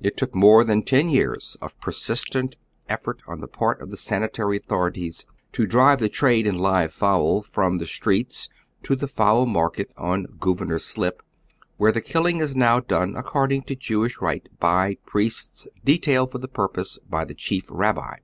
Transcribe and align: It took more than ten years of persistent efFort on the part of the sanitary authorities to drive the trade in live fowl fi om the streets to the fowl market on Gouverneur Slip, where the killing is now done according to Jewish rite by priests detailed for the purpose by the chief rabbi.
It 0.00 0.16
took 0.16 0.34
more 0.34 0.64
than 0.64 0.82
ten 0.82 1.08
years 1.08 1.56
of 1.60 1.80
persistent 1.80 2.56
efFort 2.90 3.18
on 3.28 3.40
the 3.40 3.46
part 3.46 3.80
of 3.80 3.92
the 3.92 3.96
sanitary 3.96 4.56
authorities 4.56 5.24
to 5.52 5.68
drive 5.68 6.00
the 6.00 6.08
trade 6.08 6.48
in 6.48 6.58
live 6.58 6.92
fowl 6.92 7.42
fi 7.42 7.62
om 7.66 7.78
the 7.78 7.86
streets 7.86 8.48
to 8.82 8.96
the 8.96 9.06
fowl 9.06 9.46
market 9.46 9.92
on 9.96 10.26
Gouverneur 10.40 10.80
Slip, 10.80 11.22
where 11.76 11.92
the 11.92 12.00
killing 12.00 12.40
is 12.40 12.56
now 12.56 12.80
done 12.80 13.14
according 13.16 13.62
to 13.66 13.76
Jewish 13.76 14.20
rite 14.20 14.48
by 14.58 14.96
priests 15.06 15.68
detailed 15.84 16.32
for 16.32 16.38
the 16.38 16.48
purpose 16.48 16.98
by 17.08 17.24
the 17.24 17.32
chief 17.36 17.68
rabbi. 17.70 18.16